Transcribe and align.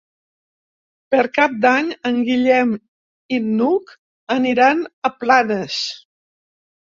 Per 1.15 1.25
Cap 1.35 1.59
d'Any 1.65 1.91
en 2.09 2.17
Guillem 2.29 2.71
i 3.37 3.39
n'Hug 3.59 3.93
aniran 4.37 4.83
a 5.11 5.13
Planes. 5.21 5.79